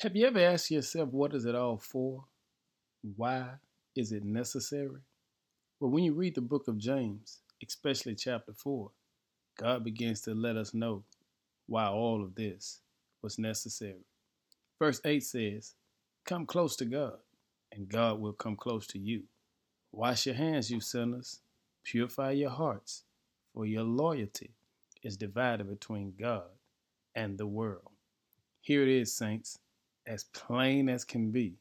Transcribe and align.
Have 0.00 0.14
you 0.14 0.26
ever 0.26 0.40
asked 0.40 0.70
yourself, 0.70 1.08
what 1.08 1.32
is 1.32 1.46
it 1.46 1.54
all 1.54 1.78
for? 1.78 2.26
Why 3.16 3.46
is 3.94 4.12
it 4.12 4.24
necessary? 4.24 5.00
Well, 5.80 5.90
when 5.90 6.04
you 6.04 6.12
read 6.12 6.34
the 6.34 6.42
book 6.42 6.68
of 6.68 6.76
James, 6.76 7.38
especially 7.66 8.14
chapter 8.14 8.52
4, 8.52 8.90
God 9.58 9.84
begins 9.84 10.20
to 10.22 10.34
let 10.34 10.58
us 10.58 10.74
know 10.74 11.04
why 11.66 11.86
all 11.86 12.22
of 12.22 12.34
this 12.34 12.82
was 13.22 13.38
necessary. 13.38 14.04
Verse 14.78 15.00
8 15.02 15.22
says, 15.22 15.74
Come 16.26 16.44
close 16.44 16.76
to 16.76 16.84
God, 16.84 17.16
and 17.72 17.88
God 17.88 18.20
will 18.20 18.34
come 18.34 18.54
close 18.54 18.86
to 18.88 18.98
you. 18.98 19.22
Wash 19.92 20.26
your 20.26 20.34
hands, 20.34 20.70
you 20.70 20.80
sinners. 20.80 21.40
Purify 21.84 22.32
your 22.32 22.50
hearts, 22.50 23.04
for 23.54 23.64
your 23.64 23.84
loyalty 23.84 24.50
is 25.02 25.16
divided 25.16 25.70
between 25.70 26.12
God 26.20 26.50
and 27.14 27.38
the 27.38 27.46
world. 27.46 27.92
Here 28.60 28.82
it 28.82 28.90
is, 28.90 29.16
saints 29.16 29.58
as 30.06 30.24
plain 30.24 30.88
as 30.88 31.04
can 31.04 31.30
be, 31.30 31.58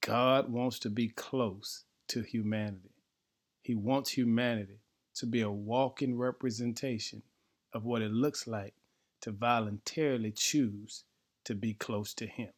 God 0.00 0.50
wants 0.50 0.78
to 0.80 0.90
be 0.90 1.08
close 1.08 1.84
to 2.08 2.22
humanity. 2.22 2.94
He 3.62 3.74
wants 3.74 4.10
humanity 4.10 4.80
to 5.16 5.26
be 5.26 5.42
a 5.42 5.50
walking 5.50 6.16
representation 6.16 7.22
of 7.72 7.84
what 7.84 8.02
it 8.02 8.12
looks 8.12 8.46
like 8.46 8.74
to 9.20 9.32
voluntarily 9.32 10.30
choose 10.30 11.04
to 11.44 11.54
be 11.54 11.74
close 11.74 12.14
to 12.14 12.26
Him. 12.26 12.50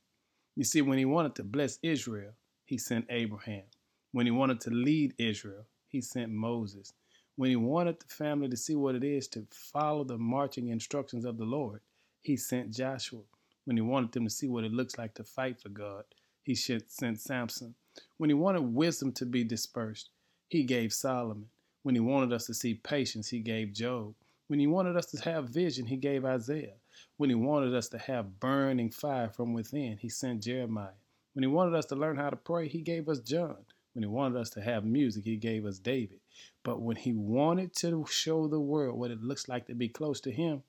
You 0.54 0.64
see, 0.64 0.82
when 0.82 0.98
He 0.98 1.04
wanted 1.04 1.34
to 1.36 1.44
bless 1.44 1.78
Israel, 1.82 2.32
He 2.66 2.78
sent 2.78 3.06
Abraham. 3.10 3.64
When 4.12 4.26
He 4.26 4.32
wanted 4.32 4.60
to 4.62 4.70
lead 4.70 5.14
Israel, 5.18 5.64
He 5.88 6.00
sent 6.00 6.30
Moses. 6.30 6.92
When 7.36 7.50
He 7.50 7.56
wanted 7.56 7.98
the 8.00 8.08
family 8.08 8.48
to 8.48 8.56
see 8.56 8.76
what 8.76 8.94
it 8.94 9.04
is 9.04 9.26
to 9.28 9.46
follow 9.50 10.04
the 10.04 10.18
marching 10.18 10.68
instructions 10.68 11.24
of 11.24 11.38
the 11.38 11.44
Lord, 11.44 11.80
He 12.20 12.36
sent 12.36 12.74
Joshua. 12.74 13.22
When 13.64 13.76
he 13.76 13.82
wanted 13.82 14.12
them 14.12 14.24
to 14.24 14.30
see 14.30 14.48
what 14.48 14.64
it 14.64 14.72
looks 14.72 14.98
like 14.98 15.14
to 15.14 15.24
fight 15.24 15.60
for 15.60 15.68
God, 15.68 16.04
he 16.42 16.54
sent 16.54 17.20
Samson. 17.20 17.74
When 18.16 18.30
he 18.30 18.34
wanted 18.34 18.62
wisdom 18.62 19.12
to 19.12 19.26
be 19.26 19.44
dispersed, 19.44 20.10
he 20.48 20.64
gave 20.64 20.92
Solomon. 20.92 21.50
When 21.82 21.94
he 21.94 22.00
wanted 22.00 22.32
us 22.32 22.46
to 22.46 22.54
see 22.54 22.74
patience, 22.74 23.28
he 23.28 23.40
gave 23.40 23.72
Job. 23.72 24.14
When 24.48 24.58
he 24.58 24.66
wanted 24.66 24.96
us 24.96 25.06
to 25.06 25.20
have 25.22 25.50
vision, 25.50 25.86
he 25.86 25.96
gave 25.96 26.24
Isaiah. 26.24 26.74
When 27.16 27.30
he 27.30 27.36
wanted 27.36 27.74
us 27.74 27.88
to 27.90 27.98
have 27.98 28.40
burning 28.40 28.90
fire 28.90 29.28
from 29.28 29.52
within, 29.52 29.98
he 29.98 30.08
sent 30.08 30.42
Jeremiah. 30.42 30.98
When 31.34 31.42
he 31.42 31.46
wanted 31.46 31.74
us 31.74 31.86
to 31.86 31.96
learn 31.96 32.16
how 32.16 32.30
to 32.30 32.36
pray, 32.36 32.66
he 32.66 32.80
gave 32.80 33.08
us 33.08 33.20
John. 33.20 33.58
When 33.92 34.02
he 34.02 34.08
wanted 34.08 34.38
us 34.38 34.50
to 34.50 34.60
have 34.60 34.84
music, 34.84 35.24
he 35.24 35.36
gave 35.36 35.64
us 35.66 35.78
David. 35.78 36.20
But 36.64 36.80
when 36.80 36.96
he 36.96 37.12
wanted 37.12 37.74
to 37.76 38.04
show 38.08 38.48
the 38.48 38.60
world 38.60 38.98
what 38.98 39.10
it 39.10 39.22
looks 39.22 39.48
like 39.48 39.66
to 39.66 39.74
be 39.74 39.88
close 39.88 40.20
to 40.22 40.32
him, 40.32 40.62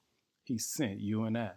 he 0.44 0.58
sent 0.58 1.00
you 1.00 1.24
and 1.24 1.38
I 1.38 1.52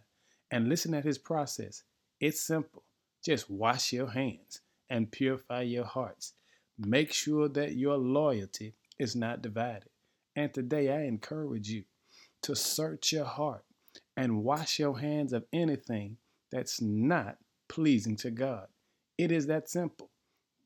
and 0.55 0.69
listen 0.69 0.94
at 0.94 1.05
his 1.05 1.19
process. 1.19 1.83
It's 2.20 2.41
simple. 2.41 2.84
Just 3.24 3.50
wash 3.50 3.92
your 3.92 4.06
hands 4.06 4.61
and 4.88 5.11
purify 5.11 5.62
your 5.62 5.84
hearts. 5.84 6.34
Make 6.78 7.12
sure 7.12 7.48
that 7.48 7.74
your 7.74 7.96
loyalty 7.96 8.74
is 8.96 9.16
not 9.16 9.42
divided. 9.42 9.88
And 10.36 10.55
today 10.55 10.92
I 10.92 11.06
encourage 11.06 11.70
you 11.70 11.83
to 12.42 12.55
search 12.55 13.11
your 13.11 13.24
heart 13.24 13.64
and 14.16 14.44
wash 14.44 14.78
your 14.78 15.00
hands 15.00 15.33
of 15.33 15.44
anything 15.52 16.19
that's 16.52 16.80
not 16.80 17.36
pleasing 17.68 18.14
to 18.18 18.30
God. 18.30 18.68
It 19.18 19.33
is 19.33 19.48
that 19.48 19.68
simple. 19.68 20.11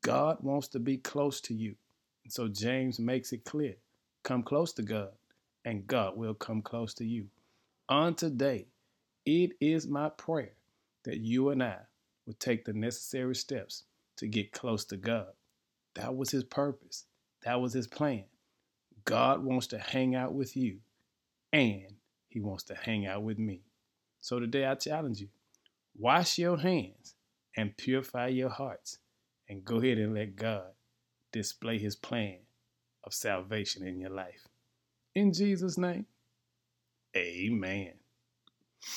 God 0.03 0.37
wants 0.43 0.69
to 0.69 0.79
be 0.79 0.99
close 0.99 1.41
to 1.43 1.55
you. 1.55 1.77
And 2.25 2.33
so 2.33 2.47
James 2.47 2.99
makes 2.99 3.33
it 3.33 3.47
clear 3.47 3.77
come 4.23 4.43
close 4.43 4.75
to 4.75 4.83
God, 4.83 5.13
and 5.65 5.87
God 5.87 6.15
will 6.15 6.35
come 6.35 6.61
close 6.61 6.93
to 6.95 7.07
you. 7.07 7.29
On 7.89 8.15
today, 8.15 8.67
it 9.29 9.53
is 9.61 9.87
my 9.87 10.09
prayer 10.09 10.55
that 11.05 11.19
you 11.19 11.51
and 11.51 11.63
I 11.63 11.81
would 12.27 12.41
take 12.41 12.65
the 12.65 12.73
necessary 12.73 13.35
steps 13.35 13.85
to 14.17 14.27
get 14.27 14.53
close 14.53 14.87
to 14.87 14.97
God. 14.97 15.29
That 15.97 16.17
was 16.17 16.31
his 16.31 16.45
purpose. 16.45 17.05
That 17.45 17.61
was 17.61 17.75
his 17.75 17.87
plan. 17.87 18.25
God 19.05 19.45
wants 19.45 19.67
to 19.69 19.79
hang 19.79 20.15
out 20.15 20.33
with 20.33 20.57
you 20.57 20.79
and 21.53 21.95
he 22.29 22.41
wants 22.41 22.65
to 22.65 22.75
hang 22.75 23.07
out 23.07 23.23
with 23.23 23.39
me. 23.39 23.61
So 24.21 24.41
today 24.41 24.65
I 24.65 24.75
challenge 24.75 25.21
you 25.21 25.29
wash 25.99 26.39
your 26.39 26.57
hands 26.57 27.15
and 27.55 27.77
purify 27.77 28.29
your 28.29 28.49
hearts 28.49 28.97
and 29.47 29.63
go 29.63 29.77
ahead 29.77 29.99
and 29.99 30.15
let 30.15 30.37
God 30.37 30.71
display 31.33 31.79
his 31.79 31.97
plan 31.97 32.39
of 33.05 33.13
salvation 33.13 33.87
in 33.87 34.01
your 34.01 34.11
life. 34.11 34.49
In 35.15 35.35
Jesus' 35.35 35.77
name, 35.77 36.07
amen. 37.15 37.93